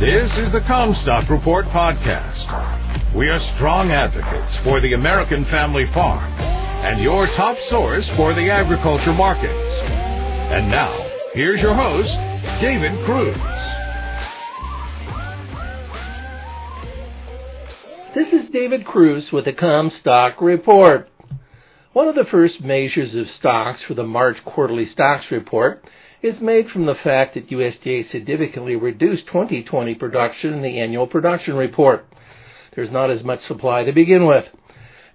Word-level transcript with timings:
This 0.00 0.28
is 0.38 0.50
the 0.50 0.58
Commstock 0.58 1.30
Report 1.30 1.66
podcast. 1.66 3.14
We 3.14 3.28
are 3.28 3.38
strong 3.54 3.92
advocates 3.92 4.58
for 4.64 4.80
the 4.80 4.94
American 4.94 5.44
family 5.44 5.84
farm 5.94 6.32
and 6.82 7.00
your 7.00 7.26
top 7.36 7.56
source 7.70 8.10
for 8.16 8.34
the 8.34 8.50
agriculture 8.50 9.12
markets. 9.12 9.54
And 10.50 10.68
now, 10.68 10.90
here's 11.32 11.62
your 11.62 11.76
host, 11.76 12.10
David 12.60 12.90
Kruse. 13.06 13.38
This 18.16 18.42
is 18.42 18.50
David 18.50 18.84
Kruse 18.84 19.30
with 19.32 19.44
the 19.44 19.52
Commstock 19.52 20.40
Report. 20.40 21.08
One 21.92 22.08
of 22.08 22.16
the 22.16 22.26
first 22.32 22.54
measures 22.60 23.14
of 23.14 23.26
stocks 23.38 23.78
for 23.86 23.94
the 23.94 24.02
March 24.02 24.38
quarterly 24.44 24.88
stocks 24.92 25.26
report 25.30 25.84
is 26.24 26.40
made 26.40 26.64
from 26.72 26.86
the 26.86 26.94
fact 27.04 27.34
that 27.34 27.50
USDA 27.50 28.10
significantly 28.10 28.76
reduced 28.76 29.26
2020 29.26 29.94
production 29.96 30.54
in 30.54 30.62
the 30.62 30.80
annual 30.80 31.06
production 31.06 31.54
report. 31.54 32.06
There's 32.74 32.90
not 32.90 33.10
as 33.10 33.22
much 33.22 33.40
supply 33.46 33.84
to 33.84 33.92
begin 33.92 34.24
with. 34.26 34.44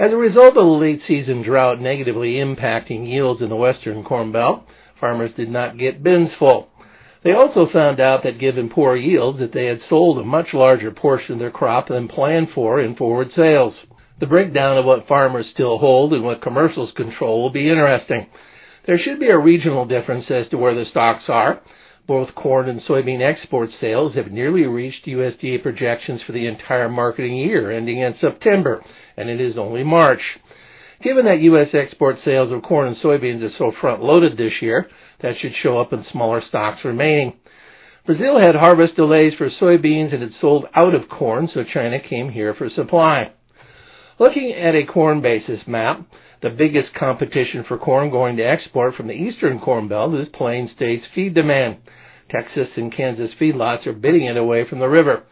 As 0.00 0.12
a 0.12 0.16
result 0.16 0.48
of 0.48 0.54
the 0.54 0.60
late 0.62 1.00
season 1.06 1.42
drought 1.42 1.80
negatively 1.80 2.34
impacting 2.34 3.08
yields 3.08 3.40
in 3.40 3.48
the 3.48 3.56
western 3.56 4.02
corn 4.02 4.32
belt, 4.32 4.64
farmers 5.00 5.30
did 5.36 5.48
not 5.48 5.78
get 5.78 6.02
bins 6.02 6.30
full. 6.40 6.68
They 7.22 7.32
also 7.32 7.68
found 7.72 8.00
out 8.00 8.24
that 8.24 8.40
given 8.40 8.68
poor 8.68 8.96
yields 8.96 9.38
that 9.38 9.52
they 9.54 9.66
had 9.66 9.80
sold 9.88 10.18
a 10.18 10.24
much 10.24 10.48
larger 10.52 10.90
portion 10.90 11.34
of 11.34 11.38
their 11.38 11.50
crop 11.52 11.88
than 11.88 12.08
planned 12.08 12.48
for 12.52 12.80
in 12.80 12.96
forward 12.96 13.28
sales. 13.36 13.74
The 14.18 14.26
breakdown 14.26 14.76
of 14.76 14.84
what 14.84 15.06
farmers 15.06 15.46
still 15.54 15.78
hold 15.78 16.12
and 16.12 16.24
what 16.24 16.42
commercials 16.42 16.90
control 16.96 17.42
will 17.42 17.50
be 17.52 17.68
interesting. 17.70 18.26
There 18.86 19.00
should 19.04 19.18
be 19.18 19.28
a 19.28 19.38
regional 19.38 19.84
difference 19.84 20.26
as 20.30 20.48
to 20.50 20.58
where 20.58 20.74
the 20.74 20.84
stocks 20.90 21.24
are. 21.28 21.60
Both 22.06 22.36
corn 22.36 22.68
and 22.68 22.80
soybean 22.88 23.20
export 23.20 23.70
sales 23.80 24.14
have 24.14 24.30
nearly 24.30 24.62
reached 24.62 25.06
USDA 25.06 25.60
projections 25.60 26.20
for 26.24 26.32
the 26.32 26.46
entire 26.46 26.88
marketing 26.88 27.36
year 27.36 27.72
ending 27.72 27.98
in 28.00 28.14
September, 28.20 28.84
and 29.16 29.28
it 29.28 29.40
is 29.40 29.58
only 29.58 29.82
March. 29.82 30.20
Given 31.02 31.24
that 31.24 31.40
U.S. 31.40 31.68
export 31.74 32.16
sales 32.24 32.52
of 32.52 32.62
corn 32.62 32.86
and 32.86 32.96
soybeans 33.04 33.42
are 33.42 33.54
so 33.58 33.72
front 33.80 34.02
loaded 34.02 34.36
this 34.38 34.52
year, 34.62 34.88
that 35.20 35.34
should 35.42 35.52
show 35.62 35.80
up 35.80 35.92
in 35.92 36.04
smaller 36.12 36.40
stocks 36.48 36.84
remaining. 36.84 37.32
Brazil 38.06 38.38
had 38.38 38.54
harvest 38.54 38.94
delays 38.94 39.32
for 39.36 39.50
soybeans 39.60 40.12
and 40.14 40.22
had 40.22 40.32
sold 40.40 40.64
out 40.76 40.94
of 40.94 41.08
corn, 41.08 41.48
so 41.52 41.64
China 41.74 41.98
came 42.08 42.30
here 42.30 42.54
for 42.54 42.70
supply. 42.76 43.32
Looking 44.20 44.54
at 44.54 44.76
a 44.76 44.86
corn 44.86 45.22
basis 45.22 45.60
map, 45.66 46.06
the 46.42 46.50
biggest 46.50 46.88
competition 46.98 47.64
for 47.66 47.78
corn 47.78 48.10
going 48.10 48.36
to 48.36 48.42
export 48.42 48.94
from 48.94 49.06
the 49.06 49.14
eastern 49.14 49.58
corn 49.58 49.88
belt 49.88 50.14
is 50.14 50.26
Plain 50.34 50.70
States 50.76 51.04
feed 51.14 51.34
demand. 51.34 51.76
Texas 52.30 52.68
and 52.76 52.94
Kansas 52.94 53.30
feedlots 53.40 53.86
are 53.86 53.92
bidding 53.92 54.24
it 54.26 54.36
away 54.36 54.64
from 54.68 54.78
the 54.80 54.88
river. 54.88 55.22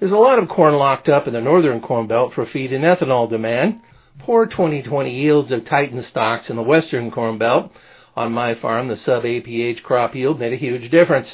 There's 0.00 0.12
a 0.12 0.16
lot 0.16 0.38
of 0.38 0.48
corn 0.48 0.74
locked 0.74 1.08
up 1.08 1.26
in 1.26 1.32
the 1.34 1.40
northern 1.40 1.80
corn 1.80 2.06
belt 2.06 2.32
for 2.34 2.46
feed 2.52 2.72
and 2.72 2.84
ethanol 2.84 3.28
demand. 3.28 3.80
Poor 4.24 4.46
2020 4.46 5.10
yields 5.10 5.50
have 5.50 5.68
tightened 5.68 6.04
stocks 6.10 6.44
in 6.48 6.56
the 6.56 6.62
western 6.62 7.10
corn 7.10 7.38
belt. 7.38 7.72
On 8.16 8.32
my 8.32 8.54
farm, 8.60 8.88
the 8.88 8.96
sub 9.06 9.22
APH 9.24 9.82
crop 9.82 10.14
yield 10.14 10.40
made 10.40 10.52
a 10.52 10.56
huge 10.56 10.90
difference. 10.90 11.28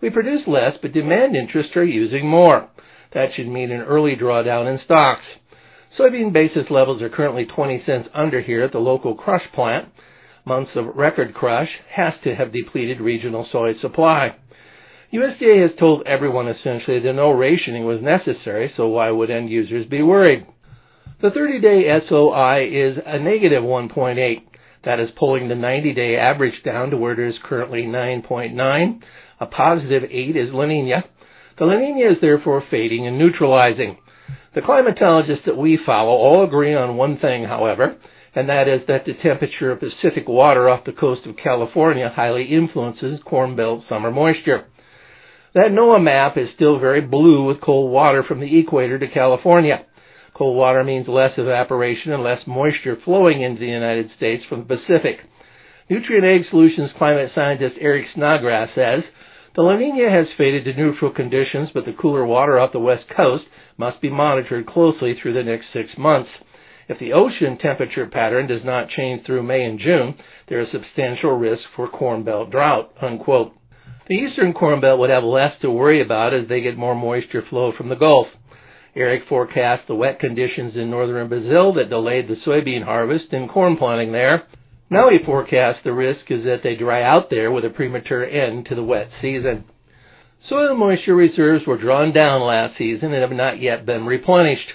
We 0.00 0.10
produce 0.10 0.46
less, 0.46 0.74
but 0.80 0.92
demand 0.92 1.34
interests 1.34 1.74
are 1.76 1.84
using 1.84 2.28
more. 2.28 2.68
That 3.14 3.28
should 3.34 3.48
mean 3.48 3.70
an 3.72 3.80
early 3.80 4.14
drawdown 4.16 4.72
in 4.72 4.78
stocks. 4.84 5.24
Soybean 5.98 6.32
basis 6.32 6.70
levels 6.70 7.02
are 7.02 7.08
currently 7.08 7.44
20 7.44 7.82
cents 7.84 8.08
under 8.14 8.40
here 8.40 8.62
at 8.62 8.70
the 8.72 8.78
local 8.78 9.16
crush 9.16 9.42
plant. 9.52 9.88
Months 10.46 10.70
of 10.76 10.94
record 10.94 11.34
crush 11.34 11.68
has 11.94 12.12
to 12.22 12.34
have 12.36 12.52
depleted 12.52 13.00
regional 13.00 13.46
soy 13.50 13.72
supply. 13.82 14.36
USDA 15.12 15.62
has 15.62 15.76
told 15.78 16.06
everyone 16.06 16.48
essentially 16.48 17.00
that 17.00 17.12
no 17.14 17.32
rationing 17.32 17.84
was 17.84 18.00
necessary, 18.00 18.72
so 18.76 18.86
why 18.88 19.10
would 19.10 19.30
end 19.30 19.50
users 19.50 19.86
be 19.86 20.02
worried? 20.02 20.46
The 21.20 21.30
30-day 21.30 21.88
SOI 22.08 22.68
is 22.70 22.96
a 23.04 23.18
negative 23.18 23.64
1.8. 23.64 24.36
That 24.84 25.00
is 25.00 25.08
pulling 25.18 25.48
the 25.48 25.54
90-day 25.54 26.16
average 26.16 26.62
down 26.64 26.90
to 26.90 26.96
where 26.96 27.18
it 27.20 27.28
is 27.28 27.34
currently 27.44 27.82
9.9. 27.82 29.00
A 29.40 29.46
positive 29.46 30.04
8 30.04 30.36
is 30.36 30.50
La 30.52 30.66
Nina. 30.66 31.02
The 31.58 31.64
La 31.64 31.76
Nina 31.76 32.12
is 32.12 32.18
therefore 32.20 32.62
fading 32.70 33.06
and 33.08 33.18
neutralizing. 33.18 33.96
The 34.54 34.60
climatologists 34.60 35.44
that 35.46 35.56
we 35.56 35.78
follow 35.84 36.10
all 36.12 36.44
agree 36.44 36.74
on 36.74 36.96
one 36.96 37.18
thing, 37.18 37.44
however, 37.44 37.96
and 38.34 38.48
that 38.48 38.68
is 38.68 38.80
that 38.88 39.04
the 39.04 39.14
temperature 39.22 39.72
of 39.72 39.80
Pacific 39.80 40.28
water 40.28 40.68
off 40.68 40.84
the 40.84 40.92
coast 40.92 41.26
of 41.26 41.36
California 41.42 42.12
highly 42.14 42.44
influences 42.44 43.20
Corn 43.24 43.56
Belt 43.56 43.84
summer 43.88 44.10
moisture. 44.10 44.66
That 45.54 45.72
NOAA 45.72 46.02
map 46.02 46.36
is 46.36 46.48
still 46.54 46.78
very 46.78 47.00
blue 47.00 47.44
with 47.44 47.60
cold 47.60 47.90
water 47.90 48.22
from 48.22 48.40
the 48.40 48.58
equator 48.58 48.98
to 48.98 49.08
California. 49.08 49.84
Cold 50.34 50.56
water 50.56 50.84
means 50.84 51.08
less 51.08 51.32
evaporation 51.36 52.12
and 52.12 52.22
less 52.22 52.40
moisture 52.46 52.96
flowing 53.04 53.42
into 53.42 53.60
the 53.60 53.66
United 53.66 54.10
States 54.16 54.44
from 54.48 54.60
the 54.60 54.76
Pacific. 54.76 55.18
Nutrien 55.90 56.22
Ag 56.22 56.42
Solutions 56.50 56.90
climate 56.98 57.32
scientist 57.34 57.76
Eric 57.80 58.06
Snodgrass 58.14 58.68
says, 58.74 59.02
the 59.58 59.64
La 59.64 59.76
Nina 59.76 60.08
has 60.08 60.28
faded 60.38 60.62
to 60.66 60.72
neutral 60.72 61.10
conditions, 61.12 61.68
but 61.74 61.84
the 61.84 61.96
cooler 62.00 62.24
water 62.24 62.60
off 62.60 62.70
the 62.70 62.78
west 62.78 63.02
coast 63.16 63.42
must 63.76 64.00
be 64.00 64.08
monitored 64.08 64.64
closely 64.68 65.16
through 65.20 65.34
the 65.34 65.42
next 65.42 65.64
six 65.72 65.88
months. 65.98 66.30
If 66.88 67.00
the 67.00 67.12
ocean 67.12 67.58
temperature 67.58 68.06
pattern 68.06 68.46
does 68.46 68.60
not 68.64 68.88
change 68.96 69.26
through 69.26 69.42
May 69.42 69.64
and 69.64 69.80
June, 69.80 70.14
there 70.48 70.60
is 70.60 70.68
substantial 70.70 71.32
risk 71.36 71.62
for 71.74 71.88
Corn 71.88 72.22
Belt 72.22 72.52
drought. 72.52 72.92
Unquote. 73.02 73.50
The 74.06 74.14
eastern 74.14 74.52
Corn 74.52 74.80
Belt 74.80 75.00
would 75.00 75.10
have 75.10 75.24
less 75.24 75.60
to 75.62 75.72
worry 75.72 76.02
about 76.02 76.34
as 76.34 76.46
they 76.48 76.60
get 76.60 76.78
more 76.78 76.94
moisture 76.94 77.42
flow 77.50 77.72
from 77.76 77.88
the 77.88 77.96
Gulf. 77.96 78.28
Eric 78.94 79.22
forecast 79.28 79.88
the 79.88 79.96
wet 79.96 80.20
conditions 80.20 80.74
in 80.76 80.88
northern 80.88 81.28
Brazil 81.28 81.74
that 81.74 81.90
delayed 81.90 82.28
the 82.28 82.36
soybean 82.46 82.84
harvest 82.84 83.32
and 83.32 83.50
corn 83.50 83.76
planting 83.76 84.12
there. 84.12 84.44
Now 84.90 85.10
he 85.10 85.18
forecasts 85.24 85.80
the 85.84 85.92
risk 85.92 86.30
is 86.30 86.44
that 86.44 86.60
they 86.62 86.74
dry 86.74 87.02
out 87.02 87.28
there 87.30 87.50
with 87.52 87.64
a 87.64 87.70
premature 87.70 88.24
end 88.24 88.66
to 88.66 88.74
the 88.74 88.82
wet 88.82 89.10
season. 89.20 89.64
Soil 90.48 90.74
moisture 90.74 91.14
reserves 91.14 91.66
were 91.66 91.76
drawn 91.76 92.14
down 92.14 92.40
last 92.40 92.78
season 92.78 93.12
and 93.12 93.20
have 93.20 93.36
not 93.36 93.60
yet 93.60 93.84
been 93.84 94.06
replenished. 94.06 94.68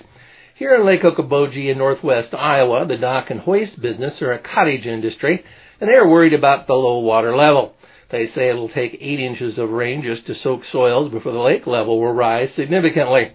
Here 0.55 0.75
in 0.75 0.85
Lake 0.85 1.01
Okoboji 1.01 1.71
in 1.71 1.79
northwest 1.79 2.33
Iowa, 2.33 2.85
the 2.87 2.97
dock 2.97 3.31
and 3.31 3.39
hoist 3.39 3.81
business 3.81 4.21
are 4.21 4.33
a 4.33 4.43
cottage 4.53 4.85
industry, 4.85 5.43
and 5.81 5.89
they 5.89 5.95
are 5.95 6.07
worried 6.07 6.33
about 6.33 6.67
the 6.67 6.73
low 6.73 6.99
water 6.99 7.35
level. 7.35 7.73
They 8.11 8.29
say 8.35 8.49
it'll 8.49 8.69
take 8.69 8.93
eight 9.01 9.19
inches 9.19 9.57
of 9.57 9.71
rain 9.71 10.03
just 10.03 10.27
to 10.27 10.35
soak 10.43 10.61
soils 10.71 11.11
before 11.11 11.31
the 11.31 11.39
lake 11.39 11.65
level 11.65 11.99
will 11.99 12.13
rise 12.13 12.49
significantly. 12.55 13.31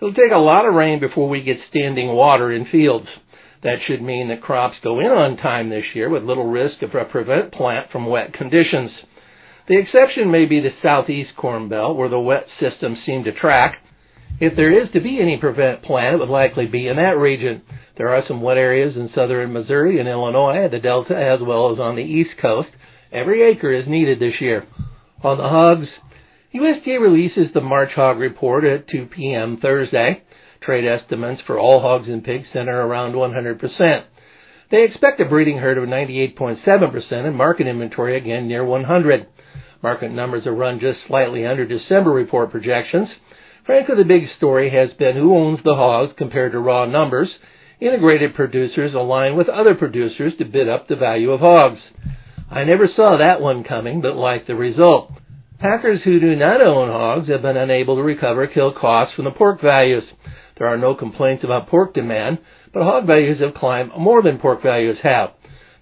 It'll 0.00 0.14
take 0.14 0.32
a 0.32 0.38
lot 0.38 0.66
of 0.66 0.72
rain 0.72 1.00
before 1.00 1.28
we 1.28 1.42
get 1.42 1.58
standing 1.68 2.08
water 2.08 2.50
in 2.50 2.64
fields. 2.72 3.08
That 3.62 3.78
should 3.86 4.02
mean 4.02 4.28
that 4.28 4.42
crops 4.42 4.76
go 4.84 5.00
in 5.00 5.06
on 5.06 5.36
time 5.36 5.68
this 5.68 5.84
year 5.94 6.08
with 6.08 6.22
little 6.22 6.48
risk 6.48 6.82
of 6.82 6.94
a 6.94 7.04
prevent 7.04 7.52
plant 7.52 7.90
from 7.90 8.06
wet 8.06 8.32
conditions. 8.32 8.90
The 9.68 9.78
exception 9.78 10.30
may 10.30 10.46
be 10.46 10.60
the 10.60 10.70
southeast 10.82 11.30
corn 11.36 11.68
belt 11.68 11.96
where 11.96 12.08
the 12.08 12.20
wet 12.20 12.46
systems 12.60 12.98
seem 13.04 13.24
to 13.24 13.32
track. 13.32 13.82
If 14.40 14.54
there 14.54 14.70
is 14.70 14.88
to 14.92 15.00
be 15.00 15.18
any 15.20 15.36
prevent 15.36 15.82
plant, 15.82 16.14
it 16.14 16.18
would 16.20 16.28
likely 16.28 16.66
be 16.66 16.86
in 16.86 16.96
that 16.96 17.18
region. 17.18 17.62
There 17.96 18.14
are 18.14 18.22
some 18.28 18.40
wet 18.40 18.56
areas 18.56 18.94
in 18.96 19.10
southern 19.14 19.52
Missouri 19.52 19.98
and 19.98 20.08
Illinois, 20.08 20.68
the 20.70 20.78
Delta, 20.78 21.16
as 21.16 21.40
well 21.44 21.72
as 21.72 21.80
on 21.80 21.96
the 21.96 22.02
east 22.02 22.30
coast. 22.40 22.68
Every 23.12 23.42
acre 23.50 23.72
is 23.72 23.88
needed 23.88 24.20
this 24.20 24.40
year. 24.40 24.64
On 25.24 25.36
the 25.36 25.42
hogs, 25.48 25.88
USDA 26.54 27.00
releases 27.00 27.52
the 27.52 27.60
March 27.60 27.90
hog 27.96 28.18
report 28.18 28.62
at 28.64 28.88
2 28.88 29.06
p.m. 29.14 29.58
Thursday. 29.60 30.22
Trade 30.62 30.84
estimates 30.86 31.40
for 31.46 31.58
all 31.58 31.80
hogs 31.80 32.08
and 32.08 32.22
pigs 32.24 32.46
center 32.52 32.80
around 32.80 33.14
100%. 33.14 34.04
They 34.70 34.84
expect 34.84 35.20
a 35.20 35.24
breeding 35.24 35.58
herd 35.58 35.78
of 35.78 35.84
98.7% 35.88 37.12
and 37.12 37.36
market 37.36 37.66
inventory 37.66 38.16
again 38.18 38.48
near 38.48 38.64
100. 38.64 39.26
Market 39.82 40.10
numbers 40.12 40.46
are 40.46 40.54
run 40.54 40.80
just 40.80 40.98
slightly 41.06 41.46
under 41.46 41.64
December 41.66 42.10
report 42.10 42.50
projections. 42.50 43.08
Frankly, 43.64 43.96
the 43.96 44.04
big 44.04 44.22
story 44.36 44.70
has 44.70 44.90
been 44.98 45.14
who 45.16 45.34
owns 45.36 45.60
the 45.64 45.74
hogs 45.74 46.12
compared 46.18 46.52
to 46.52 46.58
raw 46.58 46.84
numbers. 46.86 47.28
Integrated 47.80 48.34
producers 48.34 48.92
align 48.94 49.36
with 49.36 49.48
other 49.48 49.74
producers 49.74 50.32
to 50.38 50.44
bid 50.44 50.68
up 50.68 50.88
the 50.88 50.96
value 50.96 51.30
of 51.30 51.40
hogs. 51.40 51.80
I 52.50 52.64
never 52.64 52.88
saw 52.96 53.18
that 53.18 53.40
one 53.40 53.62
coming, 53.64 54.00
but 54.00 54.16
like 54.16 54.46
the 54.46 54.54
result. 54.56 55.12
Packers 55.60 56.00
who 56.04 56.18
do 56.18 56.34
not 56.34 56.60
own 56.60 56.88
hogs 56.88 57.28
have 57.28 57.42
been 57.42 57.56
unable 57.56 57.96
to 57.96 58.02
recover 58.02 58.46
kill 58.46 58.72
costs 58.72 59.14
from 59.14 59.26
the 59.26 59.30
pork 59.32 59.60
values. 59.60 60.04
There 60.58 60.66
are 60.68 60.76
no 60.78 60.94
complaints 60.94 61.44
about 61.44 61.68
pork 61.68 61.94
demand, 61.94 62.38
but 62.72 62.82
hog 62.82 63.06
values 63.06 63.40
have 63.40 63.54
climbed 63.54 63.92
more 63.98 64.22
than 64.22 64.38
pork 64.38 64.62
values 64.62 64.98
have. 65.02 65.30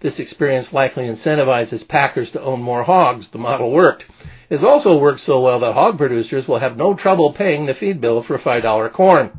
This 0.02 0.12
experience 0.18 0.68
likely 0.72 1.04
incentivizes 1.04 1.88
packers 1.88 2.28
to 2.32 2.40
own 2.42 2.60
more 2.62 2.84
hogs. 2.84 3.24
The 3.32 3.38
model 3.38 3.72
worked. 3.72 4.04
It's 4.50 4.62
also 4.62 4.98
worked 4.98 5.22
so 5.26 5.40
well 5.40 5.58
that 5.60 5.72
hog 5.72 5.98
producers 5.98 6.44
will 6.46 6.60
have 6.60 6.76
no 6.76 6.94
trouble 6.94 7.32
paying 7.36 7.66
the 7.66 7.74
feed 7.78 8.00
bill 8.00 8.22
for 8.26 8.38
$5 8.38 8.92
corn. 8.92 9.30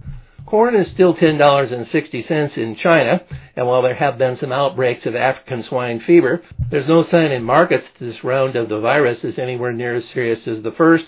Corn 0.47 0.75
is 0.75 0.87
still 0.93 1.13
$10.60 1.13 2.57
in 2.57 2.77
China, 2.81 3.21
and 3.55 3.67
while 3.67 3.81
there 3.81 3.95
have 3.95 4.17
been 4.17 4.37
some 4.39 4.51
outbreaks 4.53 5.05
of 5.05 5.13
African 5.15 5.63
swine 5.67 6.01
fever, 6.07 6.41
there's 6.71 6.87
no 6.87 7.03
sign 7.11 7.31
in 7.31 7.43
markets 7.43 7.83
this 7.99 8.23
round 8.23 8.55
of 8.55 8.69
the 8.69 8.79
virus 8.79 9.17
is 9.23 9.37
anywhere 9.37 9.73
near 9.73 9.97
as 9.97 10.03
serious 10.13 10.39
as 10.47 10.63
the 10.63 10.71
first. 10.77 11.03